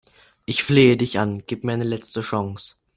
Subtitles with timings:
[0.47, 2.73] Ich flehe dich an, gib mir eine letzte Chance!